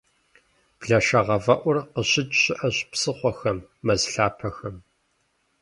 Блэшэгъэфӏэӏур 0.79 1.77
къыщыкӏ 1.93 2.35
щыӏэщ 2.41 2.77
псыхъуэхэм, 2.91 3.57
мэз 3.85 4.01
лъапэхэм. 4.13 4.77